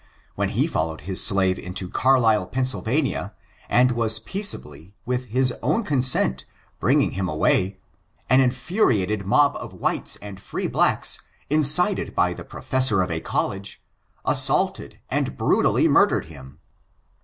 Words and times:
When 0.33 0.49
he 0.49 0.65
followed 0.65 1.01
his 1.01 1.23
slave 1.23 1.59
into 1.59 1.87
Carlisle, 1.87 2.47
Pennsylvania, 2.47 3.35
and 3.69 3.91
was 3.91 4.17
peaceably, 4.19 4.95
with 5.05 5.25
his 5.25 5.53
own 5.61 5.83
consent, 5.83 6.43
bringing 6.79 7.11
him 7.11 7.29
away, 7.29 7.77
an 8.27 8.41
infuriated 8.41 9.27
mob 9.27 9.55
of 9.57 9.75
whites 9.75 10.15
and 10.15 10.39
free 10.39 10.67
blacks, 10.67 11.19
incited 11.51 12.15
by 12.15 12.33
the 12.33 12.43
Professor 12.43 13.03
of 13.03 13.11
a 13.11 13.21
College, 13.21 13.79
assaulted 14.25 14.97
and 15.11 15.37
brutally 15.37 15.87
murdered 15.87 16.25
him 16.25 16.57